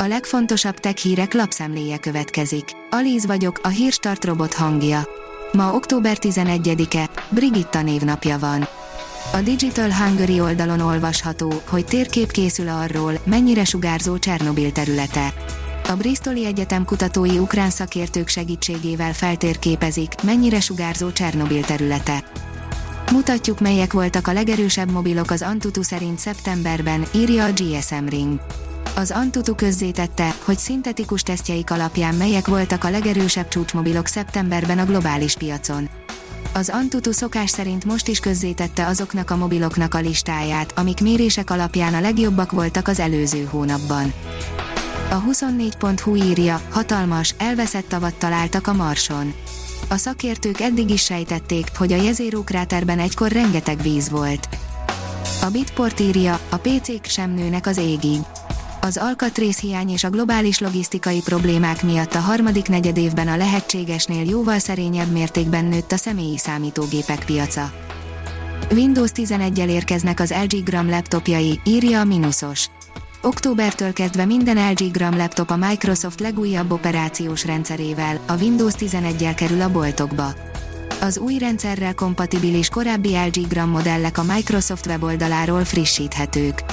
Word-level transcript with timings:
A 0.00 0.06
legfontosabb 0.06 0.78
tech 0.78 0.96
hírek 0.96 1.34
lapszemléje 1.34 1.98
következik. 1.98 2.64
Alíz 2.90 3.26
vagyok, 3.26 3.60
a 3.62 3.68
hírstart 3.68 4.24
robot 4.24 4.54
hangja. 4.54 5.08
Ma 5.52 5.74
október 5.74 6.16
11-e, 6.20 7.10
Brigitta 7.28 7.82
névnapja 7.82 8.38
van. 8.38 8.68
A 9.32 9.40
Digital 9.40 9.92
Hungary 9.92 10.40
oldalon 10.40 10.80
olvasható, 10.80 11.62
hogy 11.68 11.84
térkép 11.84 12.30
készül 12.30 12.68
arról, 12.68 13.12
mennyire 13.24 13.64
sugárzó 13.64 14.18
Csernobil 14.18 14.72
területe. 14.72 15.32
A 15.88 15.92
Bristoli 15.92 16.46
Egyetem 16.46 16.84
kutatói 16.84 17.38
ukrán 17.38 17.70
szakértők 17.70 18.28
segítségével 18.28 19.12
feltérképezik, 19.12 20.12
mennyire 20.22 20.60
sugárzó 20.60 21.12
Csernobil 21.12 21.64
területe. 21.64 22.24
Mutatjuk 23.12 23.60
melyek 23.60 23.92
voltak 23.92 24.28
a 24.28 24.32
legerősebb 24.32 24.90
mobilok 24.90 25.30
az 25.30 25.42
Antutu 25.42 25.82
szerint 25.82 26.18
szeptemberben, 26.18 27.04
írja 27.14 27.44
a 27.44 27.52
GSM 27.52 28.06
Ring. 28.08 28.40
Az 28.98 29.10
Antutu 29.10 29.54
közzétette, 29.54 30.34
hogy 30.44 30.58
szintetikus 30.58 31.22
tesztjeik 31.22 31.70
alapján 31.70 32.14
melyek 32.14 32.46
voltak 32.46 32.84
a 32.84 32.90
legerősebb 32.90 33.48
csúcsmobilok 33.48 34.06
szeptemberben 34.06 34.78
a 34.78 34.84
globális 34.84 35.34
piacon. 35.34 35.88
Az 36.52 36.68
Antutu 36.68 37.12
szokás 37.12 37.50
szerint 37.50 37.84
most 37.84 38.08
is 38.08 38.20
közzétette 38.20 38.86
azoknak 38.86 39.30
a 39.30 39.36
mobiloknak 39.36 39.94
a 39.94 39.98
listáját, 39.98 40.78
amik 40.78 41.00
mérések 41.00 41.50
alapján 41.50 41.94
a 41.94 42.00
legjobbak 42.00 42.52
voltak 42.52 42.88
az 42.88 43.00
előző 43.00 43.48
hónapban. 43.50 44.12
A 45.10 45.22
24.hu 45.22 46.14
írja, 46.14 46.60
hatalmas, 46.70 47.34
elveszett 47.38 47.88
tavat 47.88 48.14
találtak 48.14 48.66
a 48.66 48.72
Marson. 48.72 49.34
A 49.88 49.96
szakértők 49.96 50.60
eddig 50.60 50.90
is 50.90 51.04
sejtették, 51.04 51.66
hogy 51.76 51.92
a 51.92 52.02
Jezero 52.02 52.42
kráterben 52.42 52.98
egykor 52.98 53.32
rengeteg 53.32 53.82
víz 53.82 54.10
volt. 54.10 54.48
A 55.42 55.46
Bitport 55.50 56.00
írja, 56.00 56.40
a 56.48 56.56
PC-k 56.56 57.04
sem 57.04 57.34
nőnek 57.34 57.66
az 57.66 57.76
égig. 57.76 58.20
Az 58.80 58.96
alkatrészhiány 58.96 59.90
és 59.90 60.04
a 60.04 60.10
globális 60.10 60.58
logisztikai 60.58 61.20
problémák 61.20 61.82
miatt 61.82 62.14
a 62.14 62.18
harmadik 62.18 62.68
negyedévben 62.68 63.28
a 63.28 63.36
lehetségesnél 63.36 64.28
jóval 64.28 64.58
szerényebb 64.58 65.12
mértékben 65.12 65.64
nőtt 65.64 65.92
a 65.92 65.96
személyi 65.96 66.38
számítógépek 66.38 67.24
piaca. 67.24 67.72
Windows 68.72 69.10
11-el 69.14 69.68
érkeznek 69.68 70.20
az 70.20 70.34
LG 70.42 70.62
Gram 70.64 70.88
laptopjai, 70.90 71.60
írja 71.64 72.00
a 72.00 72.04
Minusos. 72.04 72.66
Októbertől 73.22 73.92
kezdve 73.92 74.24
minden 74.24 74.70
LG 74.70 74.90
Gram 74.90 75.16
laptop 75.16 75.50
a 75.50 75.56
Microsoft 75.56 76.20
legújabb 76.20 76.70
operációs 76.70 77.44
rendszerével, 77.44 78.20
a 78.26 78.36
Windows 78.36 78.74
11-el 78.78 79.32
kerül 79.36 79.60
a 79.60 79.70
boltokba. 79.70 80.34
Az 81.00 81.18
új 81.18 81.38
rendszerrel 81.38 81.94
kompatibilis 81.94 82.68
korábbi 82.68 83.16
LG 83.26 83.48
Gram 83.48 83.70
modellek 83.70 84.18
a 84.18 84.22
Microsoft 84.22 84.86
weboldaláról 84.86 85.64
frissíthetők. 85.64 86.64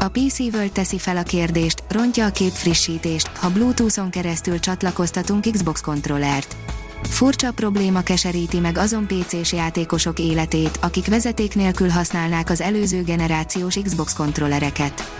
A 0.00 0.08
PC 0.08 0.38
World 0.38 0.72
teszi 0.72 0.98
fel 0.98 1.16
a 1.16 1.22
kérdést, 1.22 1.82
rontja 1.88 2.26
a 2.26 2.30
kép 2.30 2.52
frissítést, 2.52 3.26
ha 3.26 3.50
Bluetooth-on 3.50 4.10
keresztül 4.10 4.60
csatlakoztatunk 4.60 5.50
Xbox 5.50 5.80
kontrollert. 5.80 6.56
Furcsa 7.02 7.52
probléma 7.52 8.02
keseríti 8.02 8.58
meg 8.58 8.78
azon 8.78 9.06
PC-s 9.06 9.52
játékosok 9.52 10.18
életét, 10.18 10.78
akik 10.82 11.06
vezeték 11.06 11.54
nélkül 11.54 11.88
használnák 11.88 12.50
az 12.50 12.60
előző 12.60 13.02
generációs 13.02 13.78
Xbox 13.82 14.14
kontrollereket. 14.14 15.12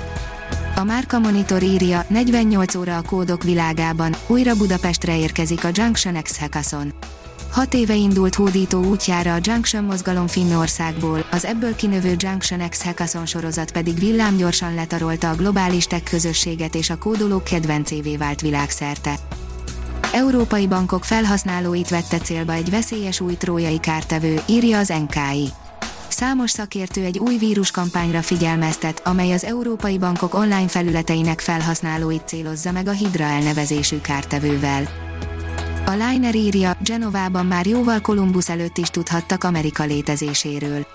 A 0.76 0.84
Márka 0.84 1.18
Monitor 1.18 1.62
írja, 1.62 2.04
48 2.08 2.74
óra 2.74 2.96
a 2.96 3.02
kódok 3.02 3.42
világában, 3.42 4.14
újra 4.26 4.56
Budapestre 4.56 5.18
érkezik 5.18 5.64
a 5.64 5.70
Junction 5.72 6.22
X 6.22 6.38
Hackathon. 6.38 6.92
Hat 7.50 7.74
éve 7.74 7.94
indult 7.94 8.34
hódító 8.34 8.84
útjára 8.84 9.34
a 9.34 9.38
Junction 9.42 9.84
mozgalom 9.84 10.26
Finnországból, 10.26 11.26
az 11.30 11.44
ebből 11.44 11.76
kinövő 11.76 12.14
Junction 12.18 12.68
X 12.68 12.82
Hackathon 12.82 13.26
sorozat 13.26 13.72
pedig 13.72 13.98
villámgyorsan 13.98 14.74
letarolta 14.74 15.30
a 15.30 15.34
globális 15.34 15.86
tech 15.86 16.10
közösséget 16.10 16.74
és 16.74 16.90
a 16.90 16.98
kódolók 16.98 17.44
kedvencévé 17.44 18.16
vált 18.16 18.40
világszerte. 18.40 19.14
Európai 20.12 20.66
bankok 20.66 21.04
felhasználóit 21.04 21.88
vette 21.88 22.18
célba 22.18 22.52
egy 22.52 22.70
veszélyes 22.70 23.20
új 23.20 23.34
trójai 23.34 23.80
kártevő, 23.80 24.40
írja 24.46 24.78
az 24.78 24.88
NKI. 24.88 25.48
Számos 26.08 26.50
szakértő 26.50 27.04
egy 27.04 27.18
új 27.18 27.36
víruskampányra 27.36 28.22
figyelmeztet, 28.22 29.00
amely 29.04 29.32
az 29.32 29.44
európai 29.44 29.98
bankok 29.98 30.34
online 30.34 30.68
felületeinek 30.68 31.40
felhasználóit 31.40 32.22
célozza 32.26 32.72
meg 32.72 32.88
a 32.88 32.92
Hydra 32.92 33.24
elnevezésű 33.24 34.00
kártevővel. 34.00 34.88
A 35.88 35.90
Liner 35.90 36.34
írja, 36.34 36.76
Genovában 36.84 37.46
már 37.46 37.66
jóval 37.66 38.00
Kolumbusz 38.00 38.48
előtt 38.48 38.78
is 38.78 38.90
tudhattak 38.90 39.44
Amerika 39.44 39.84
létezéséről. 39.84 40.86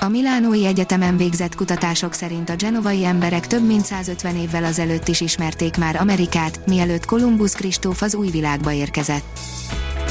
A 0.00 0.08
Milánói 0.08 0.66
Egyetemen 0.66 1.16
végzett 1.16 1.54
kutatások 1.54 2.12
szerint 2.12 2.50
a 2.50 2.56
genovai 2.56 3.04
emberek 3.04 3.46
több 3.46 3.66
mint 3.66 3.84
150 3.84 4.36
évvel 4.36 4.64
azelőtt 4.64 5.08
is 5.08 5.20
ismerték 5.20 5.76
már 5.76 5.96
Amerikát, 5.96 6.66
mielőtt 6.66 7.04
Kolumbusz 7.04 7.54
Kristóf 7.54 8.02
az 8.02 8.14
új 8.14 8.28
világba 8.28 8.72
érkezett. 8.72 9.38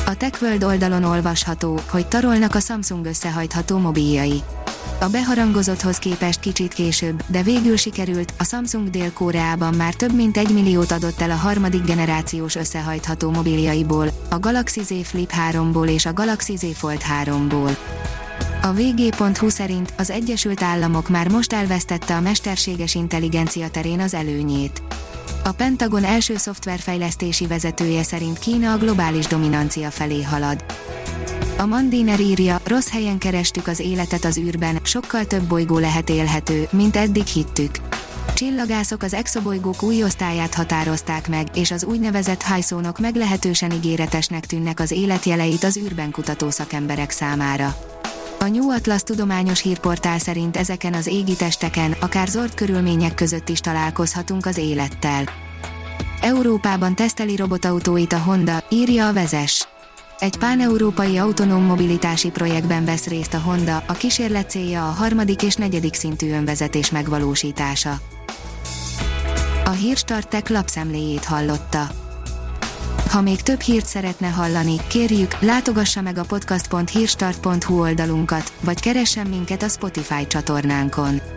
A 0.06 0.18
TechWorld 0.18 0.64
oldalon 0.64 1.04
olvasható, 1.04 1.80
hogy 1.90 2.08
tarolnak 2.08 2.56
a 2.56 2.60
Samsung 2.60 3.06
összehajtható 3.06 3.78
mobiljai. 3.78 4.42
A 5.00 5.08
beharangozotthoz 5.08 5.98
képest 5.98 6.40
kicsit 6.40 6.74
később, 6.74 7.24
de 7.28 7.42
végül 7.42 7.78
sikerült, 7.78 8.34
a 8.38 8.44
Samsung 8.44 8.90
Dél-Koreában 8.90 9.74
már 9.74 9.94
több 9.94 10.16
mint 10.16 10.38
egy 10.38 10.54
milliót 10.54 10.92
adott 10.92 11.22
el 11.22 11.32
a 11.32 11.36
harmadik 11.36 11.84
generációs 11.84 12.56
összehajtható 12.56 13.32
mobiljaiból, 13.32 14.08
a 14.30 14.40
Galaxy 14.40 14.82
Z 14.82 14.94
Flip 15.04 15.32
3-ból 15.52 15.90
és 15.90 16.06
a 16.06 16.14
Galaxy 16.14 16.56
Z 16.56 16.66
Fold 16.74 17.02
3-ból. 17.24 17.78
A 18.62 18.74
vg.hu 18.74 19.50
szerint 19.50 19.94
az 19.98 20.10
Egyesült 20.10 20.64
Államok 20.64 21.10
már 21.10 21.30
most 21.30 21.54
elvesztette 21.54 22.16
a 22.16 22.22
mesterséges 22.22 22.96
intelligencia 22.96 23.70
terén 23.70 24.00
az 24.00 24.14
előnyét. 24.14 24.82
A 25.44 25.52
Pentagon 25.52 26.04
első 26.04 26.38
szoftverfejlesztési 26.38 27.48
vezetője 27.48 28.04
szerint 28.04 28.40
Kína 28.40 28.72
a 28.72 28.78
globális 28.78 29.28
dominancia 29.28 29.92
felé 29.92 30.24
halad. 30.24 30.64
A 31.60 31.66
Mandiner 31.66 32.20
írja, 32.20 32.60
rossz 32.64 32.90
helyen 32.90 33.18
kerestük 33.18 33.68
az 33.68 33.80
életet 33.80 34.26
az 34.26 34.38
űrben, 34.38 34.80
sokkal 34.84 35.26
több 35.26 35.44
bolygó 35.44 35.78
lehet 35.78 36.10
élhető, 36.10 36.68
mint 36.72 36.96
eddig 36.96 37.26
hittük. 37.26 37.72
Csillagászok 38.34 39.04
az 39.04 39.14
exobolygók 39.14 39.84
új 39.84 40.04
osztályát 40.04 40.54
határozták 40.54 41.30
meg, 41.30 41.48
és 41.54 41.72
az 41.72 41.84
úgynevezett 41.84 42.42
hajszónok 42.42 43.00
meglehetősen 43.00 43.72
ígéretesnek 43.72 44.46
tűnnek 44.46 44.80
az 44.80 44.92
életjeleit 44.92 45.64
az 45.64 45.78
űrben 45.78 46.12
kutató 46.12 46.50
szakemberek 46.50 47.12
számára. 47.12 47.76
A 48.40 48.48
New 48.48 48.70
Atlas 48.70 49.04
tudományos 49.04 49.62
hírportál 49.62 50.20
szerint 50.20 50.58
ezeken 50.58 50.94
az 50.94 51.08
égi 51.08 51.36
testeken, 51.36 51.96
akár 52.00 52.28
zord 52.28 52.54
körülmények 52.54 53.14
között 53.14 53.50
is 53.50 53.60
találkozhatunk 53.60 54.46
az 54.46 54.58
élettel. 54.58 55.24
Európában 56.22 56.96
teszteli 56.96 57.36
robotautóit 57.36 58.14
a 58.14 58.20
Honda, 58.20 58.64
írja 58.70 59.08
a 59.08 59.14
vezes. 59.14 59.68
Egy 60.20 60.38
páneurópai 60.38 61.18
autonóm 61.18 61.64
mobilitási 61.64 62.30
projektben 62.30 62.86
vesz 62.86 63.08
részt 63.08 63.34
a 63.34 63.40
Honda, 63.40 63.84
a 63.88 63.94
kísérlet 63.94 64.50
célja 64.50 64.88
a 64.88 64.92
harmadik 64.92 65.44
és 65.44 65.56
negyedik 65.56 65.94
szintű 65.94 66.32
önvezetés 66.32 66.92
megvalósítása. 66.92 68.00
A 69.66 69.70
Hírstartek 69.70 70.50
lapszemléjét 70.50 71.26
hallotta. 71.26 71.88
Ha 73.10 73.22
még 73.22 73.42
több 73.42 73.60
hírt 73.60 73.86
szeretne 73.86 74.28
hallani, 74.28 74.76
kérjük, 74.88 75.40
látogassa 75.40 76.02
meg 76.02 76.18
a 76.18 76.24
podcast.hírstart.hu 76.24 77.80
oldalunkat, 77.80 78.54
vagy 78.62 78.80
keressen 78.80 79.28
minket 79.28 79.64
a 79.64 79.68
Spotify 79.68 80.28
csatornánkon. 80.28 81.37